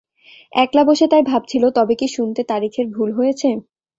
একলা 0.53 0.83
বসে 0.85 1.05
তাই 1.11 1.23
ভাবছিল–তবে 1.23 1.93
কি 1.95 2.07
শুনতে 2.15 2.41
তারিখের 2.51 2.85
ভুল 2.95 3.09
হয়েছে। 3.13 3.49